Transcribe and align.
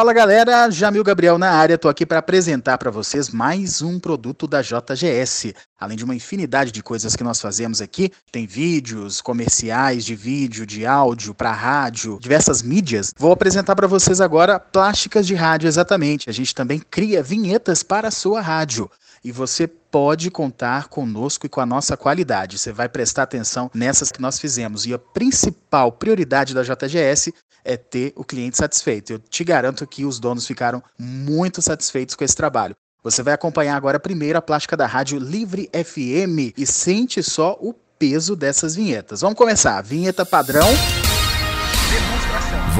Fala 0.00 0.14
galera, 0.14 0.70
Jamil 0.70 1.04
Gabriel 1.04 1.36
na 1.36 1.50
área, 1.50 1.76
tô 1.76 1.86
aqui 1.86 2.06
para 2.06 2.20
apresentar 2.20 2.78
para 2.78 2.90
vocês 2.90 3.28
mais 3.28 3.82
um 3.82 4.00
produto 4.00 4.46
da 4.46 4.62
JGS. 4.62 5.54
Além 5.78 5.94
de 5.94 6.06
uma 6.06 6.14
infinidade 6.14 6.72
de 6.72 6.82
coisas 6.82 7.14
que 7.14 7.22
nós 7.22 7.38
fazemos 7.38 7.82
aqui, 7.82 8.10
tem 8.32 8.46
vídeos, 8.46 9.20
comerciais 9.20 10.02
de 10.02 10.14
vídeo, 10.14 10.64
de 10.64 10.86
áudio, 10.86 11.34
para 11.34 11.52
rádio, 11.52 12.18
diversas 12.18 12.62
mídias. 12.62 13.12
Vou 13.18 13.30
apresentar 13.30 13.76
para 13.76 13.86
vocês 13.86 14.22
agora 14.22 14.58
plásticas 14.58 15.26
de 15.26 15.34
rádio 15.34 15.68
exatamente. 15.68 16.30
A 16.30 16.32
gente 16.32 16.54
também 16.54 16.78
cria 16.78 17.22
vinhetas 17.22 17.82
para 17.82 18.08
a 18.08 18.10
sua 18.10 18.40
rádio 18.40 18.90
e 19.22 19.30
você 19.30 19.70
pode 19.90 20.30
contar 20.30 20.88
conosco 20.88 21.46
e 21.46 21.48
com 21.48 21.60
a 21.60 21.66
nossa 21.66 21.96
qualidade. 21.96 22.58
Você 22.58 22.72
vai 22.72 22.88
prestar 22.88 23.24
atenção 23.24 23.70
nessas 23.74 24.12
que 24.12 24.20
nós 24.20 24.38
fizemos. 24.38 24.86
E 24.86 24.94
a 24.94 24.98
principal 24.98 25.92
prioridade 25.92 26.54
da 26.54 26.62
JGS 26.62 27.34
é 27.64 27.76
ter 27.76 28.12
o 28.16 28.24
cliente 28.24 28.56
satisfeito. 28.56 29.12
Eu 29.12 29.18
te 29.18 29.44
garanto 29.44 29.86
que 29.86 30.04
os 30.04 30.18
donos 30.18 30.46
ficaram 30.46 30.82
muito 30.98 31.60
satisfeitos 31.60 32.14
com 32.14 32.24
esse 32.24 32.36
trabalho. 32.36 32.74
Você 33.02 33.22
vai 33.22 33.34
acompanhar 33.34 33.76
agora 33.76 33.98
primeiro 33.98 34.38
a 34.38 34.42
plástica 34.42 34.76
da 34.76 34.86
rádio 34.86 35.18
Livre 35.18 35.70
FM 35.72 36.54
e 36.56 36.66
sente 36.66 37.22
só 37.22 37.56
o 37.60 37.74
peso 37.98 38.36
dessas 38.36 38.74
vinhetas. 38.74 39.20
Vamos 39.22 39.38
começar. 39.38 39.80
Vinheta 39.82 40.24
padrão. 40.24 40.68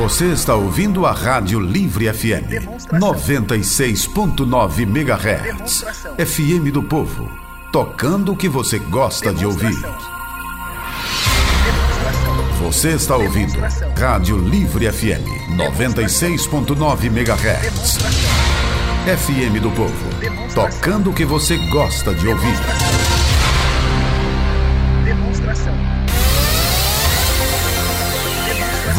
Você 0.00 0.32
está 0.32 0.54
ouvindo 0.54 1.04
a 1.04 1.12
Rádio 1.12 1.60
Livre 1.60 2.10
FM 2.10 2.64
96.9 2.90 4.80
MHz. 4.80 5.84
FM 6.16 6.73
do 6.73 6.82
Povo, 6.82 7.30
tocando 7.70 8.32
o 8.32 8.36
que 8.36 8.48
você 8.48 8.78
gosta 8.78 9.30
de 9.34 9.45
ouvir. 9.45 9.76
Você 12.62 12.92
está 12.92 13.14
ouvindo 13.14 13.60
Rádio 13.95 14.38
Livre 14.38 14.90
FM 14.90 15.50
96.9 15.50 17.04
MHz. 17.04 17.98
FM 19.04 19.60
do 19.60 19.70
Povo, 19.70 20.09
tocando 20.54 21.10
o 21.10 21.12
que 21.12 21.26
você 21.26 21.59
gosta 21.68 22.14
de 22.14 22.26
ouvir. 22.26 22.57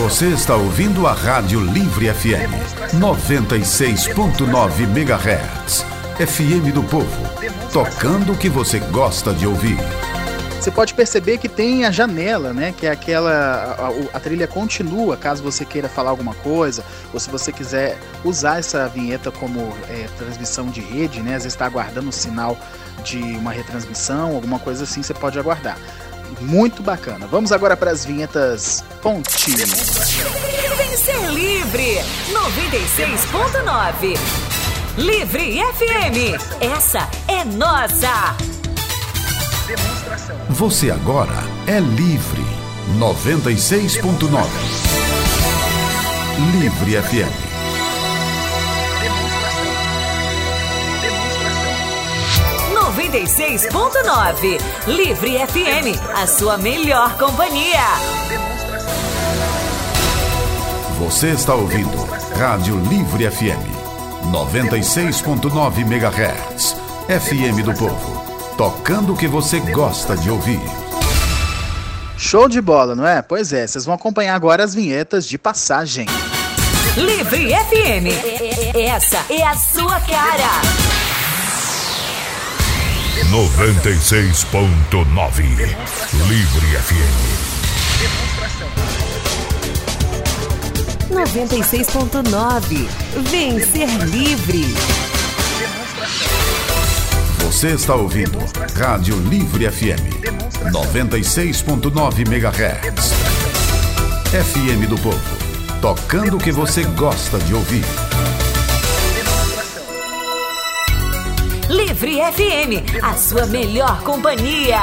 Você 0.01 0.29
está 0.29 0.55
ouvindo 0.55 1.05
a 1.05 1.13
Rádio 1.13 1.59
Livre 1.59 2.11
FM 2.11 2.49
96.9 2.95 4.81
MHz. 4.81 5.85
FM 6.17 6.73
do 6.73 6.81
Povo, 6.81 7.21
tocando 7.71 8.33
o 8.33 8.37
que 8.37 8.49
você 8.49 8.79
gosta 8.79 9.31
de 9.31 9.45
ouvir. 9.45 9.77
Você 10.59 10.71
pode 10.71 10.95
perceber 10.95 11.37
que 11.37 11.47
tem 11.47 11.85
a 11.85 11.91
janela, 11.91 12.51
né? 12.51 12.73
Que 12.75 12.87
é 12.87 12.91
aquela. 12.91 13.31
A, 13.31 14.17
a, 14.17 14.19
trilha 14.19 14.47
continua 14.47 15.15
caso 15.15 15.43
você 15.43 15.63
queira 15.63 15.87
falar 15.87 16.09
alguma 16.09 16.33
coisa, 16.33 16.83
ou 17.13 17.19
se 17.19 17.29
você 17.29 17.51
quiser 17.51 17.95
usar 18.25 18.57
essa 18.57 18.87
vinheta 18.87 19.31
como 19.31 19.71
é, 19.87 20.07
transmissão 20.17 20.65
de 20.65 20.81
rede, 20.81 21.19
né? 21.19 21.35
Às 21.35 21.43
vezes 21.43 21.53
está 21.53 21.67
aguardando 21.67 22.09
o 22.09 22.11
sinal 22.11 22.57
de 23.03 23.19
uma 23.19 23.51
retransmissão, 23.51 24.33
alguma 24.33 24.57
coisa 24.57 24.83
assim, 24.83 25.03
você 25.03 25.13
pode 25.13 25.37
aguardar. 25.37 25.77
Muito 26.39 26.81
bacana. 26.81 27.27
Vamos 27.27 27.51
agora 27.51 27.75
para 27.75 27.91
as 27.91 28.05
vinhetas 28.05 28.83
Ponte. 29.01 29.51
Vencer 29.51 31.29
Livre 31.31 31.99
96.9. 32.31 34.17
Livre 34.97 35.59
FM. 35.73 36.39
Essa 36.61 37.09
é 37.27 37.43
nossa. 37.45 38.35
Você 40.49 40.91
agora 40.91 41.43
é 41.67 41.79
livre. 41.79 42.45
96.9. 42.97 44.45
Livre 46.59 47.01
FM. 47.01 47.50
Noventa 53.11 53.17
e 53.17 53.27
seis 53.27 53.65
ponto 53.67 54.01
nove. 54.03 54.57
Livre 54.87 55.37
FM, 55.39 55.99
a 56.15 56.25
sua 56.25 56.57
melhor 56.57 57.17
companhia. 57.17 57.83
Você 60.97 61.31
está 61.31 61.53
ouvindo 61.53 62.05
Rádio 62.37 62.79
Livre 62.85 63.29
FM 63.29 64.31
96.9 64.31 65.79
MHz. 65.79 66.77
FM 67.09 67.65
do 67.65 67.73
Povo 67.73 68.21
tocando 68.55 69.11
o 69.13 69.17
que 69.17 69.27
você 69.27 69.59
gosta 69.59 70.15
de 70.15 70.29
ouvir. 70.29 70.61
Show 72.17 72.47
de 72.47 72.61
bola, 72.61 72.95
não 72.95 73.05
é? 73.05 73.21
Pois 73.21 73.51
é, 73.51 73.67
vocês 73.67 73.83
vão 73.83 73.95
acompanhar 73.95 74.35
agora 74.35 74.63
as 74.63 74.73
vinhetas 74.73 75.27
de 75.27 75.37
passagem. 75.37 76.05
Livre 76.95 77.49
FM. 77.49 78.73
Essa 78.73 79.25
é 79.29 79.43
a 79.43 79.55
sua 79.55 79.99
cara. 79.99 80.90
96.9 83.31 85.41
Livre 86.27 86.67
FM. 86.83 87.15
96.9 91.09 92.89
Vencer 93.29 93.87
livre. 94.07 94.65
Você 97.45 97.69
está 97.69 97.95
ouvindo 97.95 98.37
Rádio 98.77 99.15
Livre 99.29 99.71
FM 99.71 100.03
96.9 100.73 102.27
MHz. 102.27 103.13
FM 104.27 104.89
do 104.89 104.97
Povo, 104.97 105.37
tocando 105.79 106.35
o 106.35 106.39
que 106.39 106.51
você 106.51 106.83
gosta 106.83 107.39
de 107.39 107.53
ouvir. 107.53 107.85
Livre 111.71 112.17
FM, 112.17 113.01
a 113.01 113.15
sua 113.15 113.45
melhor 113.45 114.03
companhia. 114.03 114.79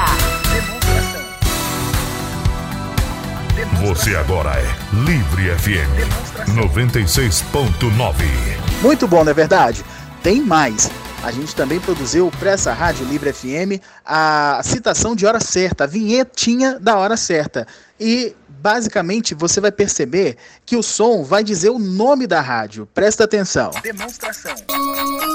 Você 3.85 4.15
agora 4.15 4.49
é 4.59 4.65
Livre 5.05 5.55
FM 5.55 6.49
96.9. 6.55 8.15
Muito 8.81 9.07
bom, 9.07 9.23
não 9.23 9.29
é 9.29 9.35
verdade? 9.35 9.85
Tem 10.23 10.41
mais 10.41 10.89
a 11.21 11.31
gente 11.31 11.53
também 11.53 11.81
produziu 11.81 12.31
para 12.39 12.51
essa 12.51 12.71
Rádio 12.71 13.05
Livre 13.05 13.33
FM 13.33 13.83
a 14.05 14.61
citação 14.63 15.13
de 15.13 15.25
hora 15.25 15.39
certa, 15.41 15.83
a 15.83 15.87
vinhetinha 15.87 16.79
da 16.79 16.97
hora 16.97 17.17
certa. 17.17 17.67
E 17.99 18.35
basicamente 18.61 19.33
você 19.33 19.61
vai 19.61 19.71
perceber 19.71 20.35
que 20.65 20.75
o 20.75 20.83
som 20.83 21.23
vai 21.23 21.41
dizer 21.43 21.69
o 21.69 21.79
nome 21.79 22.27
da 22.27 22.41
rádio. 22.41 22.85
Presta 22.93 23.23
atenção. 23.23 23.71
Demonstração. 23.81 24.53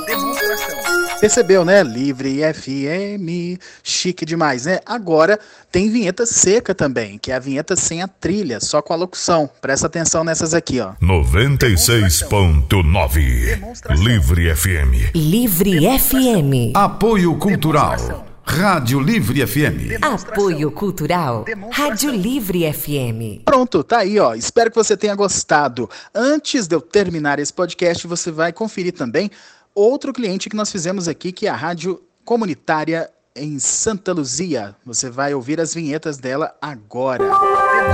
Demonstração. 0.06 1.19
Percebeu, 1.20 1.64
né? 1.64 1.82
Livre 1.82 2.41
FM, 2.53 3.58
chique 3.82 4.26
demais, 4.26 4.66
né? 4.66 4.80
Agora 4.84 5.41
tem 5.72 5.91
vinheta 5.91 6.26
seca 6.26 6.74
também, 6.74 7.16
que 7.19 7.32
é 7.32 7.36
a 7.36 7.38
vinheta 7.38 7.74
sem 7.76 8.03
a 8.03 8.08
trilha, 8.08 8.60
só 8.60 8.82
com 8.82 8.92
a 8.92 8.97
locução. 8.97 9.48
Presta 9.60 9.86
atenção 9.86 10.22
nessas 10.22 10.53
aqui, 10.53 10.80
ó. 10.80 10.92
96.9 11.03 13.97
Livre 13.97 14.54
FM. 14.54 15.14
Livre 15.14 15.80
FM. 15.98 16.74
Apoio 16.74 17.34
Cultural. 17.36 18.34
Rádio 18.47 19.00
Livre 19.00 19.44
FM. 19.47 20.03
Apoio 20.03 20.71
Cultural. 20.71 21.44
Rádio 21.72 22.10
Livre 22.10 22.71
FM. 22.72 23.43
Pronto, 23.44 23.82
tá 23.82 23.99
aí, 23.99 24.19
ó. 24.21 24.34
Espero 24.34 24.71
que 24.71 24.77
você 24.77 24.97
tenha 24.97 25.15
gostado. 25.15 25.88
Antes 26.15 26.66
de 26.66 26.77
eu 26.77 26.81
terminar 26.81 27.38
esse 27.38 27.53
podcast, 27.53 28.06
você 28.06 28.31
vai 28.31 28.53
conferir 28.53 28.93
também 28.93 29.31
outro 29.75 30.12
cliente 30.12 30.49
que 30.49 30.56
nós 30.56 30.71
fizemos 30.71 31.09
aqui, 31.09 31.33
que 31.33 31.47
é 31.47 31.50
a 31.50 31.56
Rádio 31.56 32.00
Comunitária 32.25 33.10
em 33.34 33.59
Santa 33.59 34.12
Luzia. 34.12 34.77
Você 34.84 35.10
vai 35.10 35.34
ouvir 35.34 35.60
as 35.60 35.75
vinhetas 35.75 36.19
dela 36.19 36.54
agora. 36.60 37.25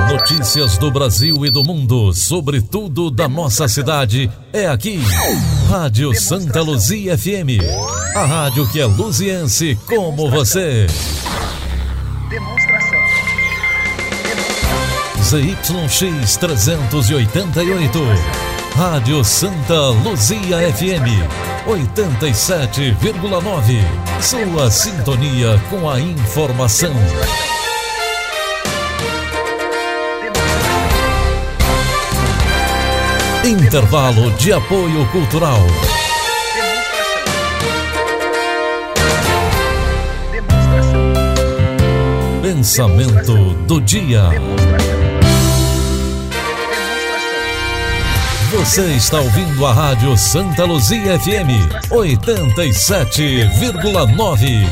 Notícias 0.08 0.78
do 0.78 0.90
Brasil 0.90 1.44
e 1.46 1.50
do 1.50 1.62
mundo, 1.64 2.12
sobretudo 2.12 3.10
da 3.10 3.28
nossa 3.28 3.68
cidade, 3.68 4.28
é 4.52 4.66
aqui. 4.66 5.00
Rádio 5.68 6.12
Santa 6.14 6.60
Luzia 6.62 7.16
FM. 7.16 7.62
A 8.14 8.24
rádio 8.24 8.66
que 8.68 8.80
é 8.80 8.86
luziense 8.86 9.78
como 9.86 10.28
você. 10.30 10.86
Demonstração. 12.28 12.98
ZYX 15.22 16.36
388. 16.36 17.98
Rádio 18.76 19.24
Santa 19.24 19.88
Luzia 20.04 20.72
FM 20.72 21.24
87,9. 21.66 23.80
Sua 24.20 24.70
sintonia 24.70 25.58
com 25.70 25.88
a 25.88 25.98
informação. 26.00 26.92
Intervalo 33.44 34.30
de 34.32 34.52
apoio 34.52 35.06
cultural. 35.10 35.58
Pensamento 42.42 43.54
do 43.66 43.80
dia. 43.80 44.24
Você 48.52 48.82
está 48.92 49.18
ouvindo 49.20 49.64
a 49.64 49.72
Rádio 49.72 50.18
Santa 50.18 50.66
Luzia 50.66 51.18
FM 51.18 51.48
87,9. 51.90 54.68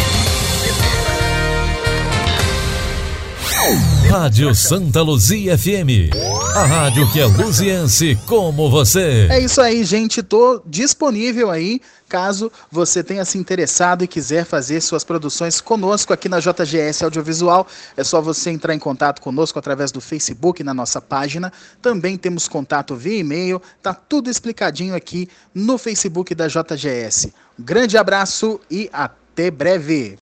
Rádio 4.10 4.54
Santa 4.54 5.00
Luzia 5.00 5.56
FM. 5.56 6.10
A 6.54 6.64
rádio 6.64 7.10
que 7.12 7.20
é 7.20 7.24
luziense 7.24 8.18
como 8.26 8.70
você. 8.70 9.28
É 9.30 9.40
isso 9.40 9.60
aí, 9.60 9.84
gente. 9.84 10.22
Tô 10.22 10.60
disponível 10.66 11.50
aí 11.50 11.80
caso 12.08 12.50
você 12.70 13.04
tenha 13.04 13.24
se 13.24 13.38
interessado 13.38 14.02
e 14.02 14.08
quiser 14.08 14.44
fazer 14.44 14.80
suas 14.80 15.04
produções 15.04 15.60
conosco 15.60 16.12
aqui 16.12 16.28
na 16.28 16.40
JGS 16.40 17.04
Audiovisual. 17.04 17.66
É 17.96 18.02
só 18.02 18.20
você 18.20 18.50
entrar 18.50 18.74
em 18.74 18.78
contato 18.78 19.20
conosco 19.20 19.58
através 19.58 19.92
do 19.92 20.00
Facebook 20.00 20.64
na 20.64 20.74
nossa 20.74 21.00
página. 21.00 21.52
Também 21.80 22.16
temos 22.16 22.48
contato 22.48 22.96
via 22.96 23.18
e-mail. 23.18 23.60
Tá 23.82 23.94
tudo 23.94 24.30
explicadinho 24.30 24.94
aqui 24.94 25.28
no 25.54 25.78
Facebook 25.78 26.34
da 26.34 26.48
JGS. 26.48 27.32
Um 27.58 27.62
grande 27.62 27.96
abraço 27.96 28.60
e 28.70 28.88
até 28.92 29.50
breve. 29.50 30.16